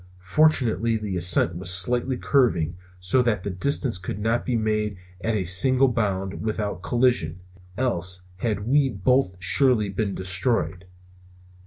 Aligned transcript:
Fortunately 0.25 0.97
the 0.97 1.15
ascent 1.15 1.57
was 1.57 1.69
slightly 1.71 2.17
curving, 2.17 2.75
so 2.99 3.21
that 3.21 3.43
the 3.43 3.51
distance 3.51 3.99
could 3.99 4.17
not 4.17 4.47
be 4.47 4.55
made 4.55 4.97
at 5.23 5.35
a 5.35 5.43
single 5.43 5.87
bound 5.89 6.41
without 6.41 6.81
collision, 6.81 7.39
else 7.77 8.23
had 8.37 8.65
we 8.67 8.89
both 8.89 9.35
surely 9.37 9.89
been 9.89 10.15
destroyed. 10.15 10.85